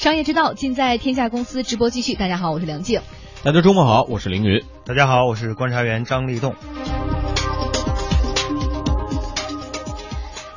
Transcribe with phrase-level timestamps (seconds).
[0.00, 2.14] 商业之道尽在天下公司直播继续。
[2.14, 3.02] 大家好，我是梁静。
[3.42, 4.64] 大家周末好，我是凌云。
[4.86, 6.54] 大家好，我是观察员张立栋。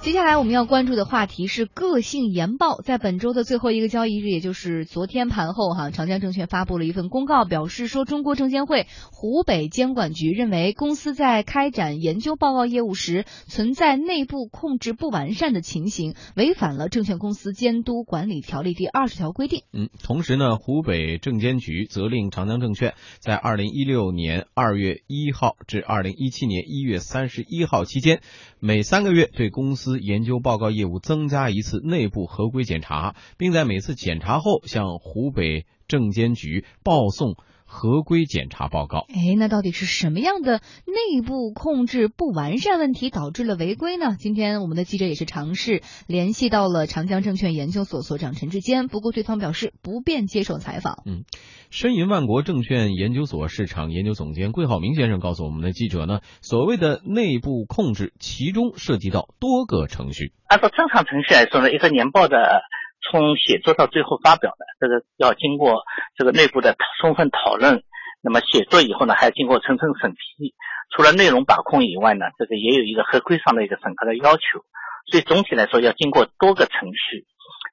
[0.04, 2.82] 接下来我们要关注的话题是个性研报。
[2.82, 19.62] 在本周的最后一个交易日，也就是昨天盘后，哈，长江证券发布了一份公告，表示说，中国证监会湖北监管局认为，公司在开展研究报告业务时存在内部控制不完善的情形，违反了《证券公司监督管理条例》第二十条规定。
[19.72, 28.20] 嗯，同时呢，湖北证监局责令长江证券在二零一六年二月一号至二零一七年一月三十一号期间，
[28.60, 37.36] 每三个月对公司研究报告业务增加一次内部合规检查，并在每次检查后向湖北证监局报送
[37.74, 39.00] 合规检查报告。
[39.10, 44.16] 哎，那到底是什么样的内部控制不完善问题导致了违规呢？
[44.18, 51.02] 今天我们的记者也是尝试联系到了长江证券研究所所长陈志坚，不过对方表示不便接受采访。
[51.08, 51.24] 嗯，
[51.72, 60.32] 申银万国证券研究所市场研究总监桂浩明先生告诉我们的记者呢，所谓的内部控制，其中涉及到多个程序。
[60.48, 62.62] 按照正常程序来说呢，一个年报的
[63.10, 65.84] 从写作到最后发表的，这个要经过
[66.18, 67.84] 这个内部的充分讨论。
[68.22, 70.54] 那么写作以后呢，还要经过层层审批。
[70.96, 74.64] 除了内容把控以外呢，这个也有一个合规上的一个审核的要求。
[75.12, 77.26] 所以总体来说，要经过多个程序。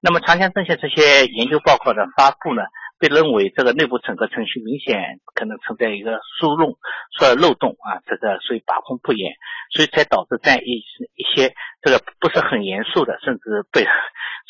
[0.02, 2.62] 那么长江证券这些研究报告的发布呢？
[3.00, 6.76] 被认为这个内部整个程序明显可能存在一个疏漏、
[7.16, 9.32] 说漏洞啊，这个所以把控不严，
[9.72, 10.84] 所以才导致在一
[11.16, 13.84] 一些这个不是很严肃的，甚至被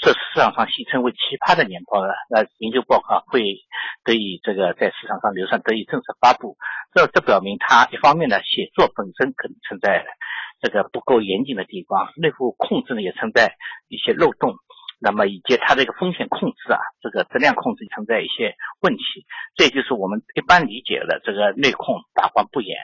[0.02, 3.40] 在市场上戏称为奇葩的年报的呃研究报告会
[4.02, 6.56] 得以这个在市场上流传，得以正式发布。
[6.92, 10.04] 这这表明它一方面呢写作本身可能存在
[10.60, 13.54] 这个不够严谨的地方，内部控制呢也存在
[13.86, 14.56] 一些漏洞。
[15.00, 19.24] 那么以及它这个风险控制啊，这个质量控制存在一些问题，
[19.56, 22.76] 这就是我们一般理解的这个内控把关不严。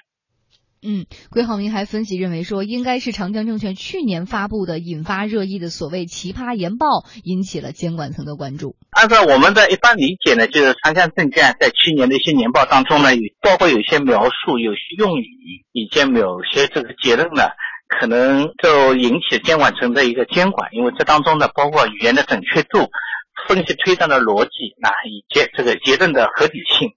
[0.83, 6.87] 嗯，桂浩明还分析认为说，应该是长江证券去年发布的引发热议的所谓奇葩研报
[7.25, 8.77] 引起了监管层的关注。
[8.91, 15.27] 按照我们的一般理解呢，就是长江证券在去年的一些年报当中呢，有包括有一些描述、有些用语
[15.73, 17.43] 以及某些这个结论呢。
[17.89, 22.91] 可能就引起监管层的一个监管，因为这当中呢，包括语言的准确度、
[23.47, 26.91] 分析推断的逻辑啊，以及这个结论的合理性。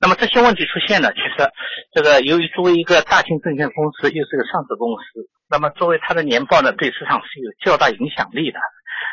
[0.00, 1.48] 那么这些问题出现了，其实
[1.94, 8.58] 这个由于作为一个大型证券公司，又是个上市公司，那么作为它的年报呢，对市场是有较大影响力的。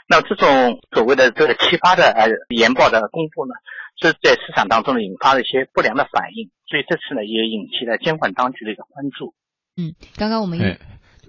[0.07, 3.53] 那这种所谓的这个奇葩的呃研报的公布呢，
[4.01, 9.35] 是在市场当中呢引发了一些不良的反应，所以这次呢也引起了监管当局的一个关注。
[9.77, 10.57] 嗯，刚刚我们。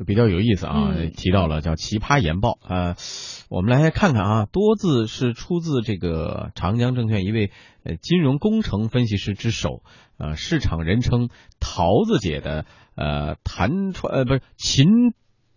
[0.06, 2.96] 比较有意思啊，提到了叫奇葩研报啊，
[3.50, 7.50] 我们来看看啊，多字是出自这个长江证券一位
[7.84, 9.82] 呃金融工程分析师之手，
[10.16, 11.28] 呃，市场人称
[11.60, 14.86] 桃子姐的呃谭川呃不是秦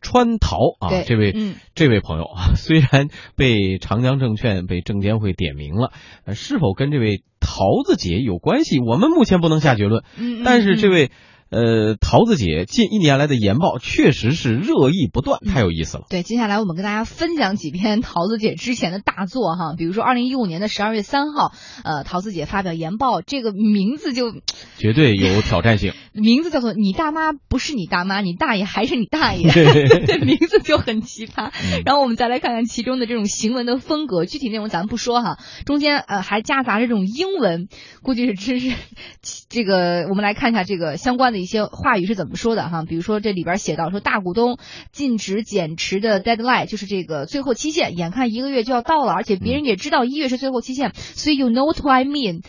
[0.01, 1.33] 川桃啊，这位
[1.73, 5.93] 这位朋友啊，虽然被长江证券被证监会点名了，
[6.33, 10.03] 是否跟这位桃子姐有关系，我们目前不能下结论，
[10.43, 11.11] 但是这位。
[11.53, 16.05] 呃，桃子姐近一年来的研报确实是热议不断，太有意思了。
[16.09, 21.51] 对，接下来我们跟大家分享几篇桃子姐之前的大作哈，比如说二零一五年的十二月三号，
[21.83, 24.33] 呃，桃子姐发表研报，这个名字就
[24.77, 31.51] 绝对有挑战性， 名字叫做“你大妈不是你大妈，你大爷还是你大爷 ”，这名字就很奇葩。
[31.85, 35.37] 然后我们再来看看其中的这种行文的风格，具体内容咱们不说哈，
[35.67, 37.67] 中间呃还夹杂着这种英文，
[38.01, 38.73] 估计是真是
[39.49, 41.42] 这个，我们来看一下这个相关的。
[41.43, 42.83] 一些话语是怎么说的哈？
[42.83, 44.57] 比如说这里边写到说，大股东
[44.91, 52.41] 禁止减持的 deadline 就是这个最后期限，眼看一个月就要到了，而且别人也知道一月是最后期限，所以 you know what I mean。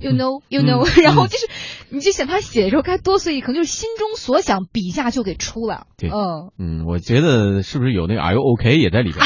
[0.00, 1.46] You know, you know， 然后就是，
[1.90, 5.86] 你就想他写的时候该多随意，可能就是心中所想，笔下就给出了。
[5.98, 9.22] 对，嗯嗯，我觉得是不是有那个 Are you OK 也在里边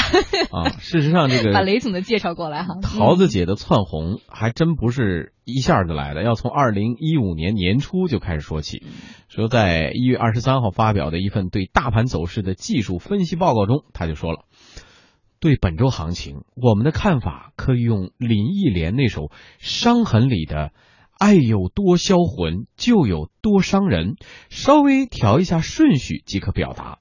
[0.50, 0.70] 啊？
[0.80, 2.74] 事实上，这个 把雷总的介绍过来哈。
[2.82, 8.82] 桃子姐的窜红还真不是一下子来的，要从二零一五年年初就开始说起。
[9.28, 14.44] 说在一月二十三号发表的一份对大盘走势的技术分析报告中，他就说了。
[15.44, 19.24] 对本周行情，我们的看法可以用林忆莲那首
[19.58, 20.72] 《伤痕》里的
[21.20, 24.14] “爱有多销魂，就有多伤人”，
[24.48, 26.96] 稍微调一下顺序即可表达。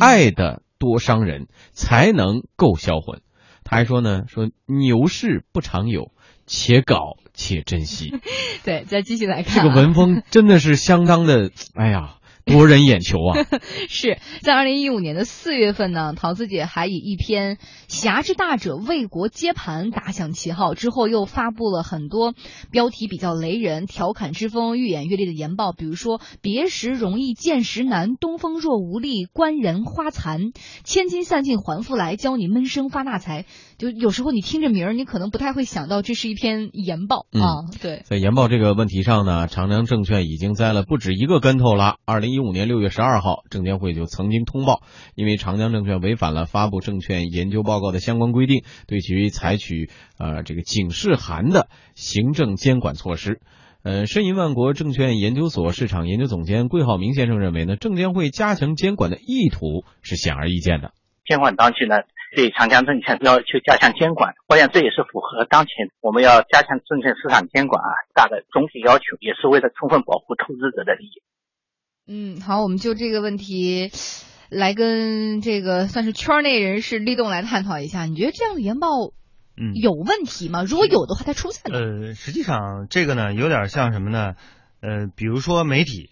[0.00, 3.20] 爱的多伤人，才能够销魂。
[3.64, 6.10] 他还说呢，说牛市不常有，
[6.46, 8.14] 且搞且珍惜。
[8.64, 12.14] 对，再继续来看，这个文风真的是相当的，哎呀。
[12.48, 13.38] 夺人眼球啊！
[13.88, 17.58] 是在二零一五年的四月份呢，桃子姐还以一篇
[17.88, 22.34] “侠之大者，为国接盘”打响旗号，之后又发布了很多
[22.70, 30.52] 标题比较雷人、调侃之风愈演愈烈的研报，比如说“别时容易见时难，东风若无力，官人花残，
[30.84, 33.44] 千金散尽还复来，教你闷声发大财”。
[33.78, 37.62] 就有时候你听着名儿，你可能不太会想到这是一篇研报啊。
[37.80, 41.94] 对，在研报这个问题上呢，长江证券已经栽了不止一个跟头了。
[42.04, 44.82] 二零一五年六月十二号，证监会就曾经通报，
[45.14, 53.40] 因为长江证券违反了发布证券研究报告的相关规定，对其采取呃这个警示函的行政监管措施。
[53.82, 60.92] 呃，申银万国证券研究所市场研究总监桂浩明先生认为呢，证监会加强监管的意图是显而易见的。
[61.24, 61.96] 监管当局呢？
[62.36, 71.22] 对长江证券要求加强监管，我想这也是符合当前我们要加强证券市场监管啊大的总体要求，也是为了充分保护投资者的利益。
[72.08, 73.90] 嗯，好，我们就这个问题
[74.48, 78.88] 来跟这个算是圈内人士立动来探讨一下，你觉得这样的研报
[79.56, 80.62] 嗯有问题吗？
[80.62, 81.78] 如果有的话，它出在哪？
[81.78, 84.34] 呃，实际上这个呢有点像什么呢？
[84.80, 86.10] 呃，比如说媒体。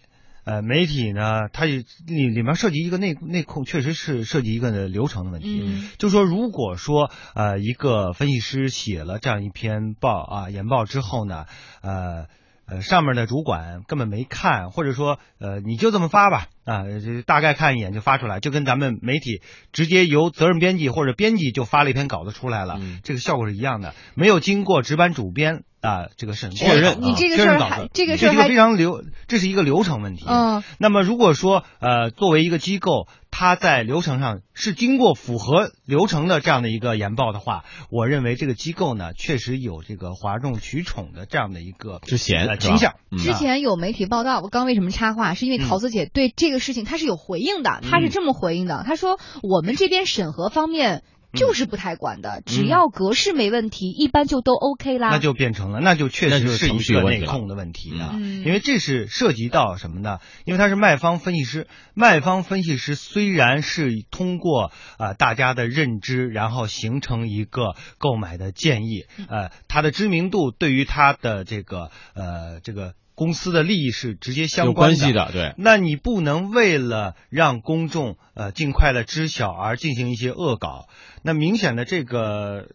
[0.49, 5.61] 呃，媒体呢，它里里面涉及一个内内控，确实是涉及一个流程的问题。
[5.61, 11.47] 嗯，就说如果说呃一个分析师写了这样一篇报啊研报之后呢，
[11.81, 12.27] 呃
[12.67, 19.41] 呃上面的主管根本没看，或者说呃你就这么发吧啊，就大概看一眼就发出来，就跟咱们媒体
[19.71, 25.63] 直接由责任编辑或者编辑就发了一篇稿子出来了，这个效果是一样的，没有经过值班主编。
[25.79, 30.25] 啊，这个审确认，你这个事儿还这个是一个非常流，这是一个流程问题。
[30.27, 42.95] 嗯，那么如果说呃，作为一个机构，它在流程上是经过符合流程的这样的一个研报的话，我认为这个机构呢，确实有这个哗众取宠的这样的一个之嫌倾向。
[43.19, 51.03] 之前有媒体报道，我刚为什么插话，是因为桃子姐对这个事情他是有回应的，他是这么回应的，他说我们这边审核方面。
[51.33, 55.09] 就是不太管的，只要格式没问题，一般就都 OK 啦。
[55.09, 58.15] 那就变成了，那就确实是一个内控的问题啊。
[58.17, 60.19] 因为这是涉及到什么呢？
[60.45, 72.93] 因为他是卖方分析师，卖方分析师虽然是通过啊大家的认知，然后形成一个购买的建议，呃，他的知名度对于他的这个呃这个。
[73.17, 75.55] 公司的利益是直接相关系的，对。
[75.57, 80.87] 那你不能为了让公众呃尽快的知晓而进行一些恶搞。
[81.23, 82.69] 那明显的这个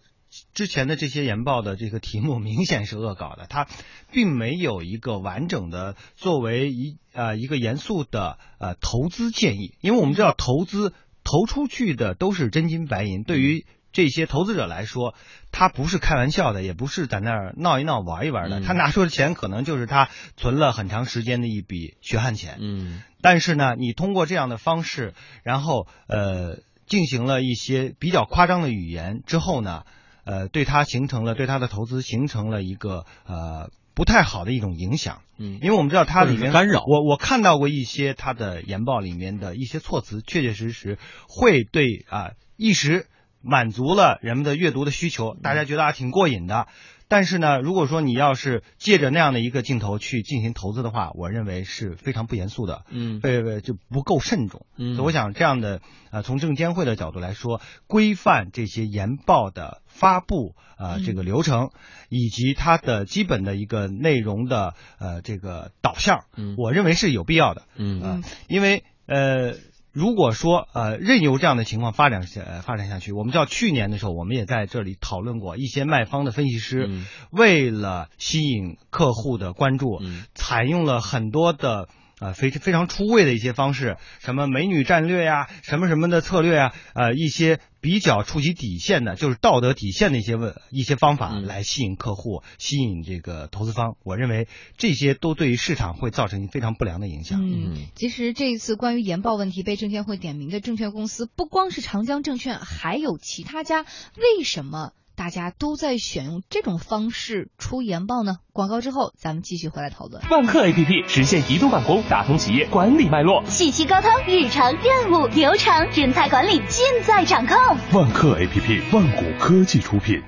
[0.53, 3.69] 之前的这些研报的这个题目明显是恶搞的，它
[4.11, 9.77] 并没有一个完整的作为一呃一个严肃的呃投资建议。
[9.81, 10.93] 因为我们知道投资
[11.23, 13.65] 投出去的都是真金白银，对于。
[13.93, 15.15] 这些投资者来说，
[15.51, 18.61] 他不是开玩笑的，也不是在那儿闹一闹、玩一玩的。
[18.63, 22.57] 他拿出的钱可能就是他存了很长时间的一笔血汗钱。
[22.59, 23.03] 嗯。
[23.21, 25.13] 但是呢，你通过这样的方式，
[25.43, 26.57] 然后呃
[26.87, 29.83] 进行了一些比较夸张的语言之后呢，
[30.25, 35.21] 呃，对他形成了对他的投资形成了一个呃不太好的一种影响。
[35.37, 35.59] 嗯。
[35.61, 36.83] 因为我们知道它里面干扰。
[36.87, 40.99] 我我看到过一些他的研报里面的一些措辞，确确实实
[41.29, 43.07] 会对啊一时。
[43.43, 46.67] 满足了人们的阅读的需求，大家觉得啊挺过瘾的。
[47.09, 54.65] 但是呢，如果说你要是借着那样的一个镜头去进行投资的话，我认为是非常不严肃的，嗯，对对，就不够慎重。
[54.79, 61.69] 嗯，所以我想这样的啊，从证监会的角度来说，规范这些研报的发布啊这个流程，
[62.09, 67.65] 以及它的基本的一个内容的呃这个导向，嗯，我认为是有必要的。
[67.77, 69.53] 嗯嗯，因为呃。
[69.93, 76.89] 如果说呃任由这样的情况发展下发展下去，我们知道去年的时候，我们也在这里讨论过一些卖方的分析师，
[77.31, 80.01] 为了吸引客户的关注，
[80.35, 81.89] 采用了很多的。
[82.23, 93.97] 啊，非非常出位的一些方式，什么美女战略呀，什么什么的策略啊，呃，一些比较触及底线的，就是道德底线的一些问一些方法来吸引客户，吸引这个投资方。
[94.05, 97.41] 我认为这些都对于市场会造成非常不良的影响。
[97.43, 103.83] 嗯，其实这一次关于研报问题被证监会点名的证券公司，不光是长江证券，还有其他家。
[103.83, 104.93] 为什么？
[105.15, 108.39] 大家都在选用这种方式出研报呢？
[108.53, 110.23] 广告之后，咱们继续回来讨论。
[110.31, 117.57] 万客 A P P 实现移动办公，打通企业管理脉络，信息沟通、日常任务流程、人才管理尽在掌控。
[117.93, 120.23] 万客 A P P，万谷科技出品。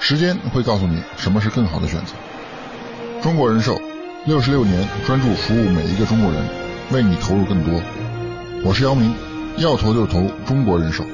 [0.00, 2.14] 时间会告诉你什么是更好的选择。
[3.22, 3.80] 中国人寿
[4.26, 6.46] 六十六年专注服务每一个中国人，
[6.92, 7.80] 为你投入更多。
[8.64, 9.14] 我是姚明，
[9.56, 11.04] 要投就投中国人寿。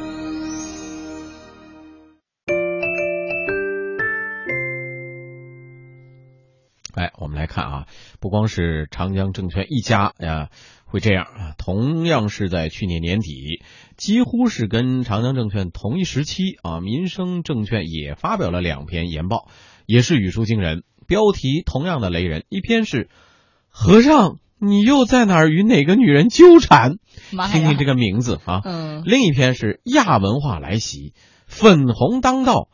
[7.50, 7.86] 看啊，
[8.20, 10.48] 不光是长江证券一家呀
[10.84, 13.62] 会这样啊，同样是在去年年底，
[13.96, 19.48] 几乎是跟长江证券同一时期啊，民生证券也发表了两篇研报，
[19.84, 23.10] 也是语出惊人，标题同样的雷人，一篇是
[23.68, 24.38] 和尚。
[24.62, 26.98] 你又在哪儿与哪个女人纠缠？
[27.30, 28.60] 听听这个名字啊。
[28.62, 29.02] 嗯。
[29.06, 31.14] 另一篇是亚文化来袭，
[31.46, 32.68] 粉红当道。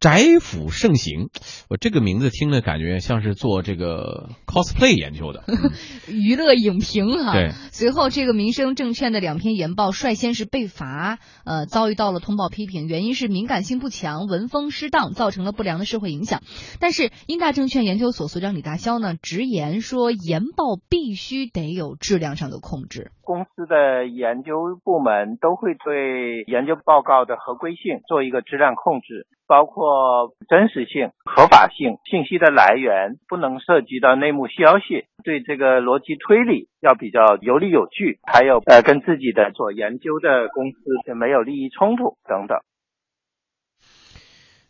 [0.00, 1.28] 宅府盛行，
[1.68, 5.44] 我这个名字听着感觉像是做这个 cosplay 研究的，
[6.08, 7.34] 娱乐影评哈。
[7.34, 16.42] 对，随后这个民生证券的两篇研报率先是被罚，呃，遭遇到了通报批评，原因是敏感性不强，文风失当，造成了不良的社会影响。
[16.78, 23.12] 但是英大证券研究所所长李大霄呢，直言说，研报必须得有质量上的控制。
[23.30, 42.58] 公司的研究部门都会对研究报告的合规性做一个质量控制，包括真实性、合法性、信息的来源不能涉及到内幕消息，对这个逻辑推理要比较有理有据，还有呃跟自己的所研究的公司是没有利益冲突等等。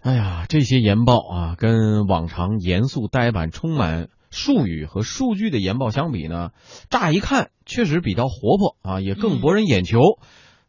[0.02, 4.08] 哎呀，这些研报啊，跟往常严肃呆板、充满。
[4.30, 6.50] 术语和数据的研报相比呢，
[6.88, 10.00] 乍一看确实比较活泼啊，也更博人眼球。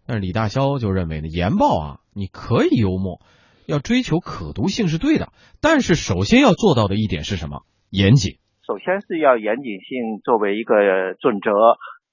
[0.08, 3.22] 但是李大霄就认为呢，研报啊，你可以幽默，
[3.68, 7.62] 要追求可读性是对的，但是首先要做到的一点是什么？
[7.90, 8.40] 严谨。
[8.66, 10.76] 首先是要严谨性作为一个
[11.20, 11.52] 准则，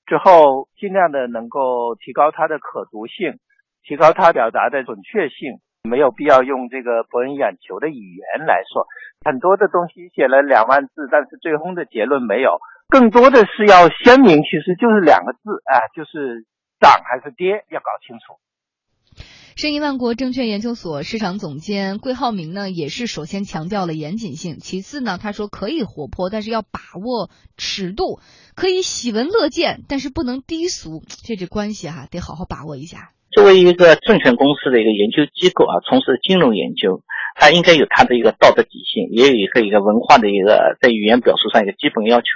[0.07, 3.39] 之后尽量的能够提高它的可读性，
[3.85, 5.61] 提高它表达的准确性。
[5.89, 8.87] 没有必要用这个博人眼球的语言来说，
[9.25, 16.47] 很多的东西写了两万字，但是最终的结论没有，更多的是要鲜明，其实就是两个字，啊，就是
[16.79, 18.39] 涨还是跌，要搞清楚。
[19.57, 28.21] 申银万国证券研究所市场总监桂浩明呢，也是首先强调了严谨性，其次呢，他说可以活泼，但是要把握尺度，
[28.55, 33.11] 可以喜闻乐见，但是不能低俗，这这关系哈，得好好把握一下。
[33.31, 37.03] 作为一个证券公司的一个研究机构啊，从事金融研究，
[37.35, 42.27] 它应该有它的一个道德底线，也有一个一个文化的一个在语言表述上一个基本要求。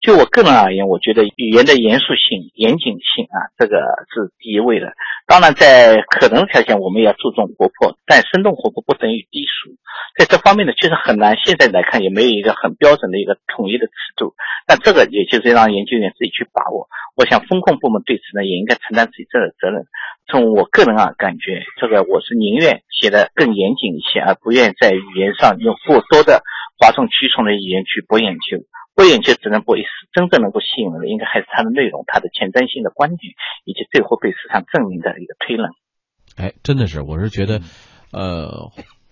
[0.00, 3.82] 就我个人而言，我觉得语言的严肃性、严谨性啊，这个
[4.14, 4.94] 是第一位的。
[5.26, 9.74] 当然，在可能条件，我们要注重活泼，但生动活泼不等于低俗。
[10.16, 11.36] 在这方面呢，确实很难。
[11.36, 14.34] 现在来看，也没有一个很标准的一个统一的尺度。
[14.68, 16.88] 那这个也就是让研究员自己去把握。
[17.18, 19.90] 我想，风控部门对此呢，也应该承担自己这个责任。
[20.30, 26.46] 从我个人啊，感觉这个我是宁愿写的更严谨一些，而不愿在语言上用过多的
[26.78, 28.62] 哗众取宠的语言去博眼球。
[28.94, 33.34] 博眼球只能博一时，真正能够吸引人的，应该还是它的内容、它的前瞻性的观点，
[33.64, 35.72] 以及最后被市场证明的一个推论。
[36.36, 37.58] 哎，真的是，我是觉得，
[38.12, 38.70] 呃。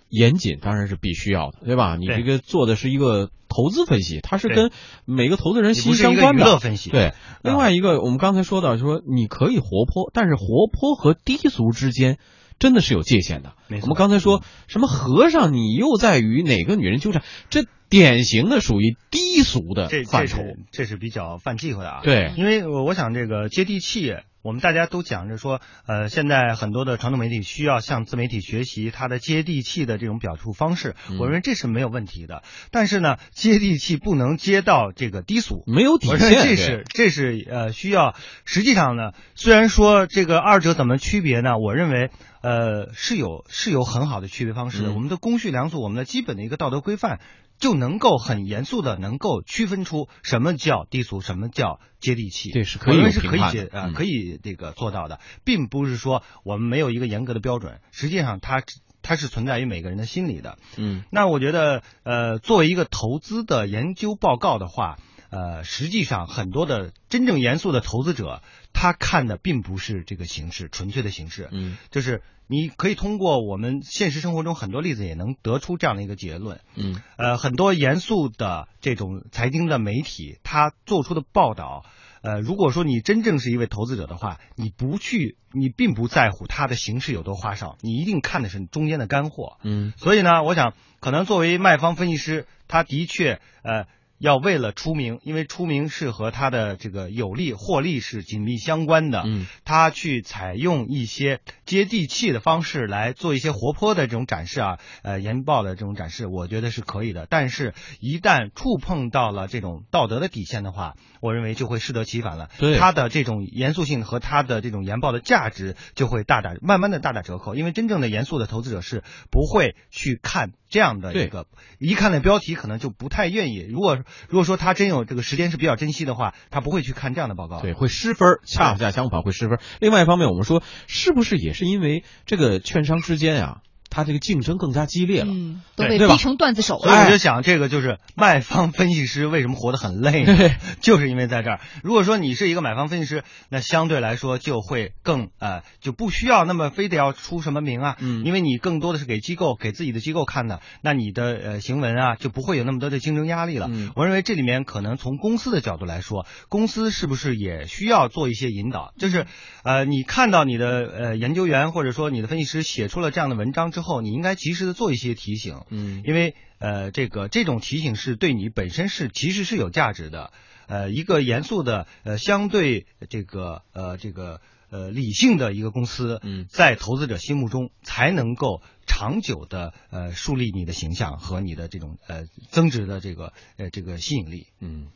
[0.09, 1.97] 严谨当然是必须要的，对吧？
[1.97, 4.71] 你这个做的是一个投资分析，它是跟
[5.05, 6.43] 每个投资人息息相关的。
[6.43, 6.91] 娱乐分析。
[6.91, 12.19] 对，另外一个我们刚才说到，说你可以活泼，但是活泼和低俗之间
[12.59, 13.55] 真的是有界限的。
[13.69, 17.23] 我们刚才说什么和尚，你又在与哪个女人纠缠？
[17.51, 22.01] 这典型的属于低俗的范畴，这是比较犯忌讳的啊。
[22.03, 24.15] 对，因为我我想这个接地气。
[24.43, 32.45] 我们大家都讲着说，呃，现在很多的传统媒体需要向自媒体学习它的接地气的这种表述方式，我认为这是没有问题的。
[32.71, 36.19] 但是呢，接地气不能接到这个低俗，没有底线。
[36.19, 38.15] 这是这是呃需要。
[38.45, 41.59] 实际上呢，虽然说这个二者怎么区别呢？
[41.59, 44.93] 我认为呃是有是有很好的区别方式的。
[44.93, 47.19] 我们的公序良俗，我们的基本的一个道德规范。
[47.59, 52.51] 就能够很严肃的能够区分出什么叫低俗，什么叫接地气。
[52.51, 57.81] 对，是可以是可以接呃可以这个做到的，并不是说我们没有一个严格的标准。
[57.91, 58.63] 实际上，它
[59.03, 60.59] 它是存在于每个人的心里的。
[60.77, 64.99] 嗯，那我觉得呃，作为一个投资的研究报告的话，
[65.37, 71.49] 呃，实际上很多的真正严肃的投资者，他看的并不是这个形式，纯粹的形式。
[71.53, 72.23] 嗯，就是。
[72.49, 76.61] 你可以通过我们现实生活中很多例子，也能得出这样的一个结论。
[76.77, 81.85] 嗯，呃，很多严肃的这种财经的媒体，他做出的报道，
[82.23, 89.57] 呃，如果说你真正是一位投资者的话，你不去，你并不在乎它的形式有多花哨，你一定看的是中间的干货。
[89.65, 93.89] 嗯，所以呢，我想，可能作为卖方分析师，他的确，呃。
[94.19, 99.23] 要为了出名，因为出名是和他的这个有利获利是紧密相关的。
[99.27, 107.27] 嗯，他去采用一些接地气的方式来做一些活泼的这种展示啊，呃，研报的这种展示，我觉得是可以的。
[107.29, 112.49] 但是，一旦触碰到了这种道德的底线的话，我认为就会适得其反了。
[112.59, 117.55] 对，他的这种严肃性和他的这种研报的价值就会大打慢慢的大打折扣。
[117.55, 121.47] 因为真正的严肃的投资者是不会去看这样的一个，
[121.79, 123.67] 一看那标题可能就不太愿意。
[123.69, 123.97] 如果
[124.29, 127.61] 如果说他真有这个时间是比较珍惜的话，他不会去看这样的报告。
[127.61, 129.59] 对，会失分，恰恰相反会失分。
[129.81, 133.63] 另外一方面，我们说是不是也是因为这个券商之间呀？
[133.97, 136.83] 他这个竞争更加激烈了，嗯，都被逼成段子手了。
[136.83, 140.37] 所以我就想，这个就是卖方分析师为什么活得很累呢？
[140.83, 141.61] 就是因为在这儿。
[141.83, 153.67] 如果说你是一个买方分析师，那相对来说就会更呃，就不需要那么非得要出什么名啊，嗯，因为你更多的是给机构给自己的机构看的，那你的呃行文啊就不会有那么多的竞争压力了。
[153.71, 158.93] 嗯，我认为这里面可能从公司的角度来说，公司是不是也需要做一些引导？
[158.99, 159.25] 就是
[159.65, 164.77] 呃，你看到你的呃研究员或者说你的分析师写出了这样的文章之后，你应该及时的。
[164.77, 170.35] 做一些提醒，嗯，因为呃，这个这种提醒是对你本身是其实是有价值的，
[170.67, 184.89] 呃，一个严肃的呃相对这个呃这个呃理性的一个公司，嗯，在投资者心目中才能够长久的呃树立你的形象和你的这种呃增值的这个呃这个吸引力，嗯。